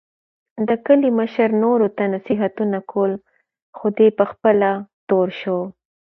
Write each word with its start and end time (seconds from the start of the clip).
د 0.67 0.69
کلي 0.85 1.09
مشر 1.19 1.49
نورو 1.63 1.87
ته 1.97 2.03
نصیحتونه 2.15 2.77
کول، 2.91 3.11
خو 3.77 3.85
دی 3.97 4.07
په 4.17 4.23
خپله 4.31 4.69
تور 5.09 5.27
شو. 5.39 5.59